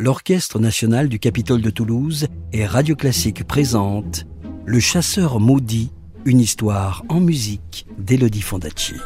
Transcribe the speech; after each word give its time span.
l'Orchestre 0.00 0.58
national 0.58 1.10
du 1.10 1.18
Capitole 1.18 1.60
de 1.60 1.68
Toulouse 1.68 2.26
et 2.54 2.64
Radio 2.64 2.96
Classique 2.96 3.46
présente 3.46 4.24
Le 4.64 4.80
chasseur 4.80 5.40
maudit, 5.40 5.92
une 6.24 6.40
histoire 6.40 7.04
en 7.10 7.20
musique 7.20 7.86
d'Elodie 7.98 8.40
Fondacci. 8.40 8.94
Des 8.94 8.98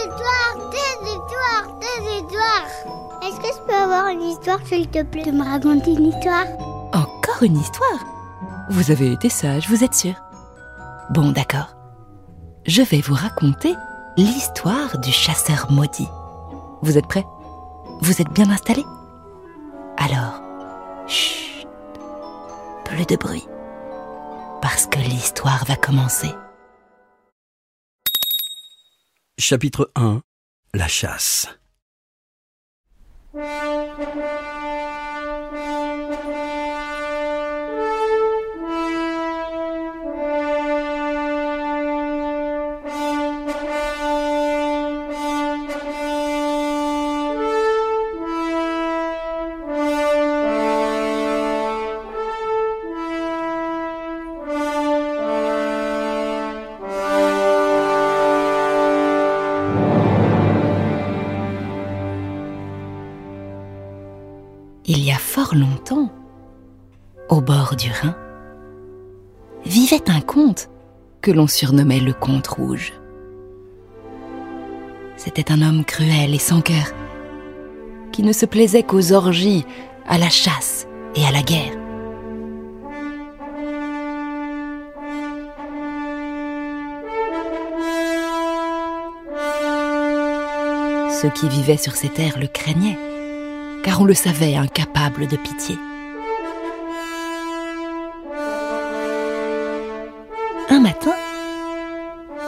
histoires, 0.00 0.70
des 0.70 1.10
histoires, 1.10 1.78
des 1.80 2.16
histoires. 2.16 2.66
Est-ce 3.22 3.36
que 3.40 3.54
je 3.54 3.66
peux 3.66 3.74
avoir 3.74 4.08
une 4.08 4.22
histoire, 4.22 4.66
s'il 4.66 4.88
te 4.88 5.02
plaît, 5.02 5.26
de 5.26 5.32
me 5.32 5.44
raconter 5.44 5.92
une 5.92 6.06
histoire? 6.06 6.46
Encore 6.94 7.42
une 7.42 7.58
histoire? 7.58 8.06
Vous 8.70 8.90
avez 8.90 9.12
été 9.12 9.28
sage, 9.28 9.68
vous 9.68 9.84
êtes 9.84 9.94
sûr 9.94 10.14
Bon, 11.10 11.30
d'accord. 11.30 11.76
Je 12.66 12.80
vais 12.80 13.02
vous 13.02 13.14
raconter 13.14 13.74
l'histoire 14.16 14.98
du 15.00 15.12
chasseur 15.12 15.70
maudit. 15.70 16.08
Vous 16.80 16.96
êtes 16.96 17.06
prêts? 17.06 17.26
Vous 18.00 18.20
êtes 18.20 18.30
bien 18.30 18.50
installés 18.50 18.84
Alors, 19.96 20.40
chut, 21.06 21.66
plus 22.84 23.06
de 23.06 23.16
bruit, 23.16 23.46
parce 24.60 24.86
que 24.86 24.98
l'histoire 24.98 25.64
va 25.64 25.76
commencer. 25.76 26.30
Chapitre 29.38 29.90
1 29.96 30.20
La 30.74 30.88
chasse. 30.88 31.48
Il 64.86 65.02
y 65.02 65.10
a 65.10 65.16
fort 65.16 65.54
longtemps, 65.54 66.10
au 67.30 67.40
bord 67.40 67.74
du 67.74 67.90
Rhin, 67.90 68.14
vivait 69.64 70.10
un 70.10 70.20
comte 70.20 70.68
que 71.22 71.30
l'on 71.30 71.46
surnommait 71.46 72.00
le 72.00 72.12
comte 72.12 72.48
rouge. 72.48 72.92
C'était 75.16 75.50
un 75.50 75.62
homme 75.62 75.86
cruel 75.86 76.34
et 76.34 76.38
sans 76.38 76.60
cœur, 76.60 76.92
qui 78.12 78.22
ne 78.22 78.34
se 78.34 78.44
plaisait 78.44 78.82
qu'aux 78.82 79.12
orgies, 79.12 79.64
à 80.06 80.18
la 80.18 80.28
chasse 80.28 80.86
et 81.16 81.24
à 81.24 81.32
la 81.32 81.40
guerre. 81.40 81.72
Ceux 91.22 91.30
qui 91.30 91.48
vivaient 91.48 91.78
sur 91.78 91.96
ces 91.96 92.10
terres 92.10 92.38
le 92.38 92.48
craignaient, 92.48 92.98
car 93.84 94.00
on 94.00 94.04
le 94.06 94.14
savait 94.14 94.56
incapable 94.56 95.28
de 95.28 95.36
pitié. 95.36 95.76
Un 100.70 100.80
matin, 100.80 101.12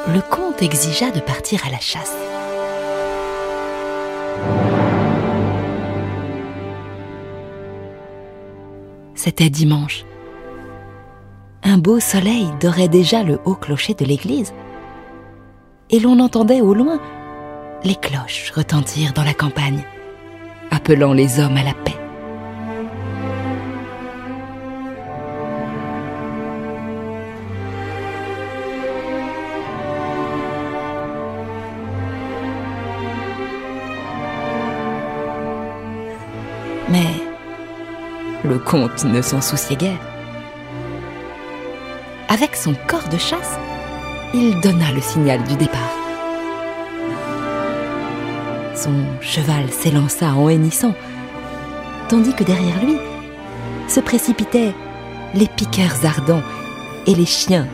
le 0.09 0.21
comte 0.21 0.63
exigea 0.63 1.11
de 1.11 1.21
partir 1.21 1.65
à 1.67 1.71
la 1.71 1.79
chasse. 1.79 2.17
C'était 9.15 9.51
dimanche. 9.51 10.05
Un 11.63 11.79
beau 11.79 12.01
soleil 12.01 12.49
dorait 12.61 12.89
déjà 12.89 13.23
le 13.23 13.39
haut 13.45 13.57
clocher 13.57 13.93
de 13.93 14.05
l'église, 14.05 14.55
et 15.91 16.01
l'on 16.01 16.19
entendait 16.19 16.63
au 16.63 16.73
loin 16.73 16.99
les 17.85 17.95
cloches 17.95 18.51
retentir 18.53 19.13
dans 19.13 19.23
la 19.23 19.35
campagne 19.35 19.85
appelant 20.87 21.15
les 21.15 21.41
hommes 21.41 21.57
à 21.57 21.65
la 21.65 21.73
paix. 21.73 21.97
Mais 36.89 37.01
le 38.45 38.59
comte 38.61 39.03
ne 39.03 39.21
s'en 39.23 39.41
souciait 39.41 39.75
guère. 39.75 39.91
Avec 42.29 42.55
son 42.55 42.75
corps 42.87 43.09
de 43.11 43.19
chasse, 43.19 43.59
il 44.35 44.61
donna 44.61 44.93
le 44.95 45.01
signal 45.01 45.43
du 45.43 45.57
départ. 45.57 46.06
Son 48.87 49.21
cheval 49.21 49.69
s'élança 49.73 50.33
en 50.33 50.49
hennissant, 50.49 50.95
tandis 52.09 52.33
que 52.35 52.45
derrière 52.45 52.85
lui 52.85 52.97
se 53.89 53.99
précipitaient 53.99 54.73
les 55.35 55.49
piqueurs 55.49 56.05
ardents 56.05 56.43
et 57.09 57.15
les 57.17 57.27
chiens 57.27 57.67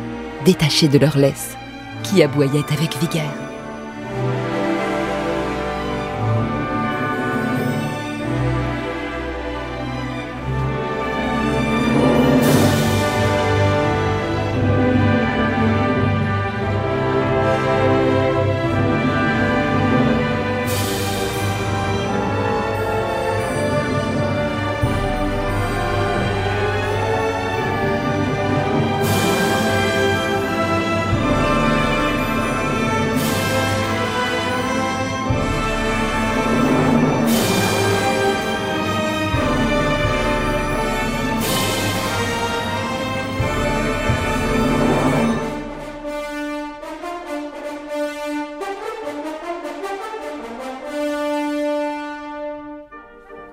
détachés 0.46 0.88
de 0.88 0.96
leur 0.96 1.18
laisse, 1.18 1.54
qui 2.02 2.22
aboyaient 2.22 2.64
avec 2.72 2.96
vigueur. 2.98 3.51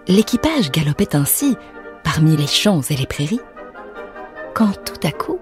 L'équipage 0.09 0.71
galopait 0.71 1.15
ainsi 1.15 1.55
parmi 2.03 2.35
les 2.35 2.47
champs 2.47 2.81
et 2.81 2.95
les 2.95 3.05
prairies, 3.05 3.39
quand 4.55 4.73
tout 4.83 5.07
à 5.07 5.11
coup, 5.11 5.39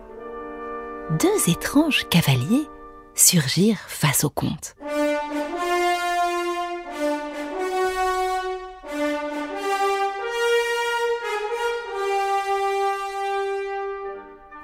deux 1.21 1.49
étranges 1.49 2.05
cavaliers 2.09 2.67
surgirent 3.15 3.79
face 3.87 4.25
au 4.25 4.29
comte. 4.29 4.75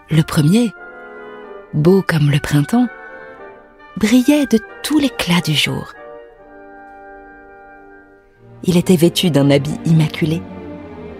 Le 0.09 0.21
premier, 0.21 0.73
beau 1.73 2.03
comme 2.05 2.29
le 2.29 2.39
printemps, 2.39 2.87
brillait 3.95 4.47
de 4.47 4.59
tout 4.83 4.99
l'éclat 4.99 5.39
du 5.39 5.53
jour. 5.53 5.93
Il 8.65 8.77
était 8.77 8.95
vêtu 8.95 9.29
d'un 9.29 9.49
habit 9.51 9.77
immaculé 9.85 10.41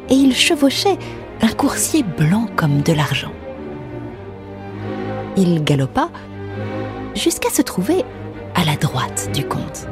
et 0.10 0.14
il 0.14 0.34
chevauchait 0.34 0.98
un 1.42 1.50
coursier 1.50 2.04
blanc 2.04 2.48
comme 2.56 2.82
de 2.82 2.94
l'argent. 2.94 3.34
Il 5.36 5.62
galopa 5.64 6.10
jusqu'à 7.16 7.50
se 7.50 7.62
trouver 7.62 8.06
à 8.56 8.64
la 8.64 8.78
droite 8.78 9.30
du 9.34 9.46
comte. 9.46 9.88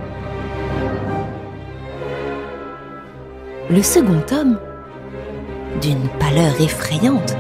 Le 3.70 3.84
second 3.84 4.24
homme, 4.32 4.58
d'une 5.82 6.08
pâleur 6.20 6.60
effrayante, 6.62 7.36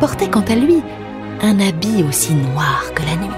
portait 0.00 0.30
quant 0.30 0.44
à 0.48 0.56
lui 0.56 0.82
un 1.42 1.60
habit 1.60 2.02
aussi 2.08 2.34
noir 2.34 2.92
que 2.94 3.02
la 3.02 3.16
nuit. 3.16 3.36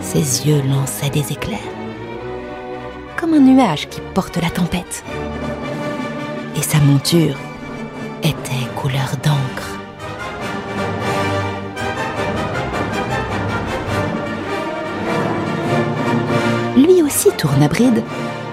Ses 0.00 0.48
yeux 0.48 0.62
lançaient 0.68 1.10
des 1.10 1.32
éclairs 1.32 1.79
comme 3.20 3.34
un 3.34 3.40
nuage 3.40 3.88
qui 3.90 4.00
porte 4.14 4.38
la 4.38 4.48
tempête. 4.48 5.04
Et 6.56 6.62
sa 6.62 6.78
monture 6.78 7.36
était 8.22 8.66
couleur 8.76 9.10
d'encre. 9.22 9.78
Lui 16.76 17.02
aussi 17.02 17.28
tourna 17.36 17.68
bride 17.68 18.02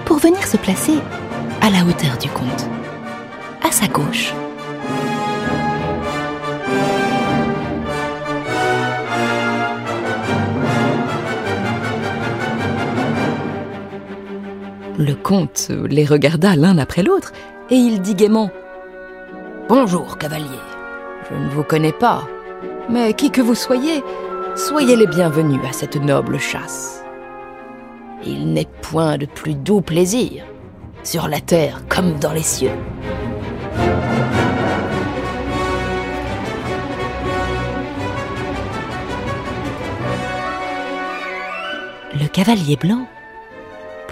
pour 0.04 0.18
venir 0.18 0.46
se 0.46 0.58
placer 0.58 0.98
à 1.62 1.70
la 1.70 1.84
hauteur 1.84 2.18
du 2.18 2.28
comte, 2.28 2.68
à 3.66 3.70
sa 3.70 3.88
gauche. 3.88 4.34
Le 14.98 15.14
comte 15.14 15.70
les 15.88 16.04
regarda 16.04 16.56
l'un 16.56 16.76
après 16.76 17.04
l'autre 17.04 17.32
et 17.70 17.76
il 17.76 18.02
dit 18.02 18.16
gaiement 18.16 18.50
Bonjour, 19.68 20.18
cavalier. 20.18 20.58
Je 21.30 21.36
ne 21.36 21.48
vous 21.50 21.62
connais 21.62 21.92
pas, 21.92 22.26
mais 22.90 23.14
qui 23.14 23.30
que 23.30 23.40
vous 23.40 23.54
soyez, 23.54 24.02
soyez 24.56 24.96
les 24.96 25.06
bienvenus 25.06 25.60
à 25.68 25.72
cette 25.72 26.02
noble 26.02 26.40
chasse. 26.40 27.04
Il 28.26 28.52
n'est 28.52 28.66
point 28.82 29.18
de 29.18 29.26
plus 29.26 29.54
doux 29.54 29.82
plaisir, 29.82 30.44
sur 31.04 31.28
la 31.28 31.38
terre 31.38 31.82
comme 31.88 32.18
dans 32.18 32.32
les 32.32 32.42
cieux. 32.42 32.72
Le 42.20 42.26
cavalier 42.26 42.74
blanc 42.74 43.06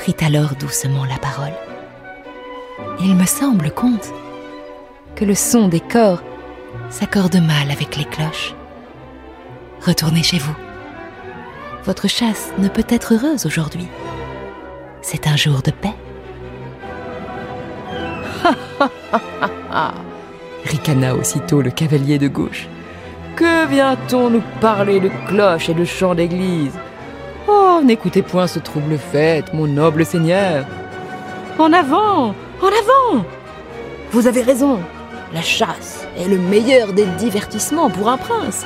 prit 0.06 0.25
alors 0.25 0.55
doucement 0.55 1.05
la 1.05 1.19
parole. 1.19 1.53
Il 3.00 3.17
me 3.17 3.26
semble, 3.26 3.73
comte, 3.73 4.12
que 5.17 5.25
le 5.25 5.35
son 5.35 5.67
des 5.67 5.81
corps 5.81 6.23
s'accorde 6.91 7.35
mal 7.35 7.73
avec 7.73 7.97
les 7.97 8.05
cloches. 8.05 8.55
Retournez 9.85 10.23
chez 10.23 10.38
vous. 10.38 10.55
Votre 11.85 12.06
chasse 12.06 12.53
ne 12.58 12.69
peut 12.69 12.87
être 12.88 13.14
heureuse 13.14 13.47
aujourd'hui. 13.47 13.88
C'est 15.03 15.26
un 15.26 15.35
jour 15.35 15.61
de 15.62 15.73
paix. 15.73 15.94
ricana 20.67 21.17
aussitôt 21.17 21.62
le 21.62 21.70
cavalier 21.73 22.20
de 22.20 22.29
gauche. 22.29 22.69
Que 23.35 23.67
vient-on 23.67 24.31
nous 24.31 24.44
parler 24.61 25.00
de 25.00 25.11
cloches 25.26 25.69
et 25.69 25.75
de 25.75 25.85
chants 25.85 26.14
d'église? 26.14 26.79
N'écoutez 27.84 28.23
point 28.23 28.46
ce 28.46 28.58
trouble 28.58 28.96
fête, 28.99 29.52
mon 29.52 29.67
noble 29.67 30.06
seigneur. 30.06 30.64
En 31.58 31.73
avant, 31.73 32.34
en 32.61 32.67
avant 32.67 33.25
Vous 34.12 34.26
avez 34.26 34.43
raison, 34.43 34.81
la 35.32 35.43
chasse 35.43 36.06
est 36.19 36.28
le 36.28 36.38
meilleur 36.38 36.93
des 36.93 37.05
divertissements 37.05 37.90
pour 37.90 38.08
un 38.08 38.17
prince. 38.17 38.64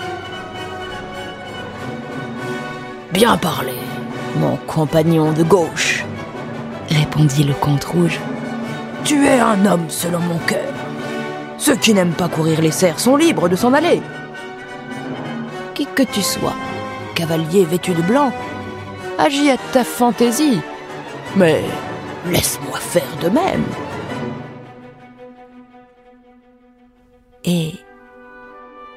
Bien 3.12 3.36
parlé, 3.36 3.74
mon 4.36 4.56
compagnon 4.68 5.32
de 5.32 5.42
gauche, 5.42 6.04
répondit 6.88 7.44
le 7.44 7.54
comte 7.54 7.84
rouge. 7.84 8.20
Tu 9.04 9.26
es 9.26 9.40
un 9.40 9.66
homme 9.66 9.88
selon 9.88 10.20
mon 10.20 10.38
cœur. 10.46 10.72
Ceux 11.58 11.76
qui 11.76 11.94
n'aiment 11.94 12.12
pas 12.12 12.28
courir 12.28 12.60
les 12.60 12.70
cerfs 12.70 13.00
sont 13.00 13.16
libres 13.16 13.48
de 13.48 13.56
s'en 13.56 13.72
aller. 13.72 14.00
Qui 15.74 15.86
que 15.86 16.04
tu 16.04 16.22
sois, 16.22 16.54
cavalier 17.14 17.64
vêtu 17.64 17.92
de 17.92 18.02
blanc, 18.02 18.32
agis 19.20 19.50
à 19.50 19.58
ta 19.72 19.84
fantaisie, 19.84 20.60
mais 21.36 21.62
laisse-moi 22.26 22.78
faire 22.78 23.16
de 23.22 23.28
même. 23.28 23.64
Et, 27.44 27.74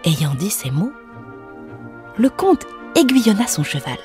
ayant 0.06 0.34
dit 0.36 0.50
ces 0.50 0.72
mots, 0.72 0.94
le 2.18 2.30
comte 2.30 2.66
aiguillonna 2.96 3.48
son 3.48 3.64
cheval. 3.64 3.98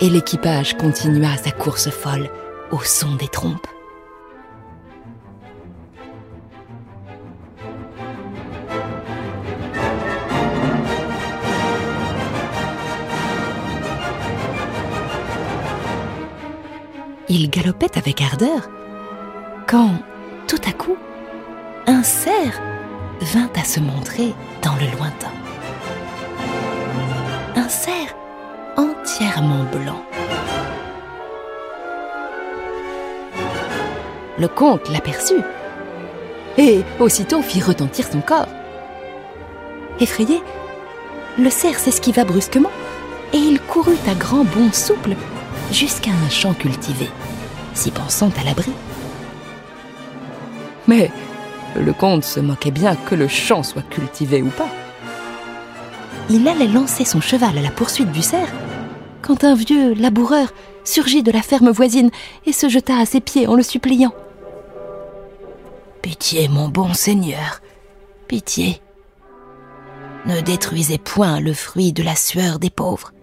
Et 0.00 0.08
l'équipage 0.08 0.76
continua 0.76 1.36
sa 1.36 1.50
course 1.50 1.90
folle 1.90 2.30
au 2.70 2.80
son 2.80 3.16
des 3.16 3.28
trompes. 3.28 3.66
Il 17.28 17.48
galopait 17.48 17.96
avec 17.96 18.20
ardeur 18.20 18.68
quand, 19.66 19.94
tout 20.46 20.60
à 20.68 20.72
coup, 20.72 20.96
un 21.86 22.02
cerf 22.02 22.60
vint 23.22 23.50
à 23.58 23.64
se 23.64 23.80
montrer 23.80 24.34
dans 24.62 24.74
le 24.74 24.86
lointain. 24.94 25.32
Un 27.56 27.68
cerf 27.70 28.14
entièrement 28.76 29.64
blanc. 29.72 30.04
Le 34.38 34.48
comte 34.48 34.90
l'aperçut 34.90 35.42
et 36.58 36.82
aussitôt 37.00 37.40
fit 37.40 37.62
retentir 37.62 38.06
son 38.06 38.20
corps. 38.20 38.48
Effrayé, 39.98 40.42
le 41.38 41.48
cerf 41.48 41.78
s'esquiva 41.78 42.24
brusquement 42.24 42.72
et 43.32 43.38
il 43.38 43.60
courut 43.60 43.96
à 44.10 44.14
grands 44.14 44.44
bonds 44.44 44.72
souples 44.72 45.16
jusqu'à 45.70 46.10
un 46.10 46.28
champ 46.28 46.54
cultivé, 46.54 47.08
s'y 47.74 47.90
pensant 47.90 48.30
à 48.40 48.44
l'abri. 48.44 48.72
Mais 50.86 51.10
le 51.76 51.92
comte 51.92 52.24
se 52.24 52.40
moquait 52.40 52.70
bien 52.70 52.96
que 52.96 53.14
le 53.14 53.28
champ 53.28 53.62
soit 53.62 53.88
cultivé 53.88 54.42
ou 54.42 54.48
pas. 54.48 54.68
Il 56.30 56.46
allait 56.48 56.68
lancer 56.68 57.04
son 57.04 57.20
cheval 57.20 57.58
à 57.58 57.62
la 57.62 57.70
poursuite 57.70 58.12
du 58.12 58.22
cerf 58.22 58.52
quand 59.22 59.44
un 59.44 59.54
vieux 59.54 59.94
laboureur 59.94 60.52
surgit 60.84 61.22
de 61.22 61.32
la 61.32 61.40
ferme 61.40 61.70
voisine 61.70 62.10
et 62.44 62.52
se 62.52 62.68
jeta 62.68 62.98
à 62.98 63.06
ses 63.06 63.20
pieds 63.20 63.46
en 63.46 63.54
le 63.54 63.62
suppliant. 63.62 64.12
Pitié, 66.02 66.48
mon 66.48 66.68
bon 66.68 66.92
seigneur, 66.92 67.62
pitié. 68.28 68.82
Ne 70.26 70.40
détruisez 70.42 70.98
point 70.98 71.40
le 71.40 71.54
fruit 71.54 71.94
de 71.94 72.02
la 72.02 72.16
sueur 72.16 72.58
des 72.58 72.68
pauvres. 72.68 73.13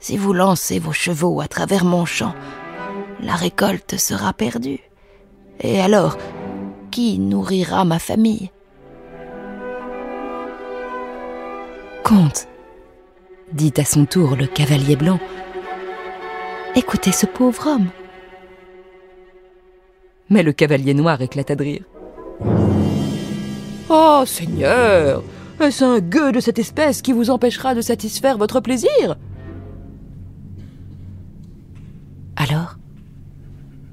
Si 0.00 0.16
vous 0.16 0.32
lancez 0.32 0.78
vos 0.78 0.92
chevaux 0.92 1.40
à 1.40 1.48
travers 1.48 1.84
mon 1.84 2.04
champ, 2.04 2.34
la 3.20 3.34
récolte 3.34 3.96
sera 3.98 4.32
perdue. 4.32 4.80
Et 5.60 5.80
alors, 5.80 6.16
qui 6.90 7.18
nourrira 7.18 7.84
ma 7.84 7.98
famille? 7.98 8.50
Comte, 12.04 12.46
dit 13.52 13.74
à 13.76 13.84
son 13.84 14.06
tour 14.06 14.36
le 14.36 14.46
cavalier 14.46 14.96
blanc, 14.96 15.18
écoutez 16.74 17.12
ce 17.12 17.26
pauvre 17.26 17.66
homme. 17.66 17.88
Mais 20.30 20.42
le 20.42 20.52
cavalier 20.52 20.94
noir 20.94 21.20
éclata 21.20 21.56
de 21.56 21.64
rire. 21.64 21.84
Oh, 23.90 24.22
Seigneur, 24.26 25.22
est-ce 25.60 25.84
un 25.84 25.98
gueux 25.98 26.30
de 26.30 26.40
cette 26.40 26.58
espèce 26.58 27.02
qui 27.02 27.12
vous 27.12 27.30
empêchera 27.30 27.74
de 27.74 27.80
satisfaire 27.80 28.38
votre 28.38 28.60
plaisir? 28.60 29.16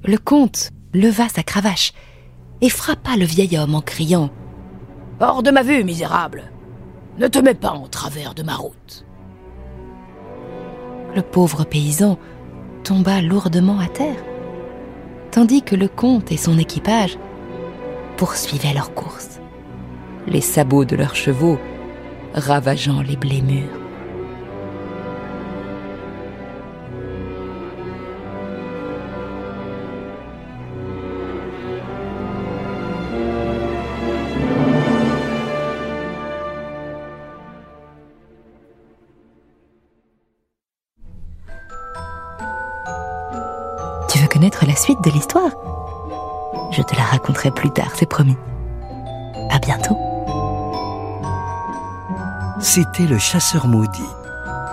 Le 0.08 0.18
comte 0.18 0.72
leva 0.94 1.28
sa 1.30 1.44
cravache 1.44 1.94
et 2.62 2.70
frappa 2.70 3.18
le 3.18 3.26
vieil 3.26 3.58
homme 3.58 3.76
en 3.76 3.82
criant⁇ 3.82 4.26
Hors 5.20 5.44
de 5.44 5.52
ma 5.52 5.64
vue, 5.64 5.84
misérable 5.84 6.52
Ne 7.18 7.28
te 7.28 7.40
mets 7.40 7.54
pas 7.54 7.72
en 7.72 7.88
travers 7.88 8.34
de 8.34 8.44
ma 8.44 8.56
route!⁇ 8.56 9.06
Le 11.16 11.22
pauvre 11.22 11.64
paysan 11.64 12.18
tomba 12.84 13.22
lourdement 13.22 13.80
à 13.80 13.88
terre, 13.88 14.24
tandis 15.32 15.64
que 15.64 15.76
le 15.76 15.88
comte 15.88 16.32
et 16.32 16.38
son 16.38 16.58
équipage 16.58 17.18
poursuivaient 18.18 18.74
leur 18.74 18.94
course, 18.94 19.40
les 20.28 20.42
sabots 20.42 20.86
de 20.86 20.96
leurs 20.96 21.16
chevaux 21.16 21.60
ravageant 22.34 23.02
les 23.02 23.16
blés 23.16 23.42
mûrs. 23.42 23.85
Connaître 44.36 44.66
la 44.66 44.76
suite 44.76 45.02
de 45.02 45.10
l'histoire 45.12 45.52
Je 46.70 46.82
te 46.82 46.94
la 46.94 47.04
raconterai 47.04 47.52
plus 47.52 47.72
tard, 47.72 47.92
c'est 47.96 48.06
promis. 48.06 48.36
À 49.50 49.60
bientôt. 49.60 49.98
C'était 52.60 53.06
Le 53.06 53.18
Chasseur 53.18 53.66
Maudit, 53.66 54.02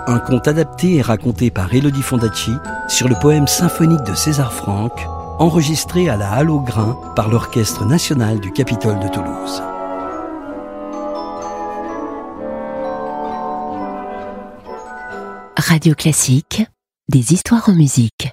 un 0.08 0.18
conte 0.18 0.48
adapté 0.48 0.96
et 0.96 1.02
raconté 1.02 1.52
par 1.52 1.72
Elodie 1.72 2.02
Fondacci 2.02 2.50
sur 2.88 3.08
le 3.08 3.14
poème 3.14 3.46
symphonique 3.46 4.02
de 4.02 4.16
César 4.16 4.52
Franck, 4.52 5.06
enregistré 5.38 6.08
à 6.08 6.16
la 6.16 6.32
Halle 6.32 6.50
au 6.50 6.58
Grain 6.58 6.98
par 7.14 7.28
l'Orchestre 7.28 7.84
national 7.84 8.40
du 8.40 8.50
Capitole 8.50 8.98
de 8.98 9.06
Toulouse. 9.06 9.62
Radio 15.56 15.94
Classique, 15.94 16.64
des 17.08 17.32
histoires 17.32 17.68
en 17.68 17.74
musique. 17.74 18.32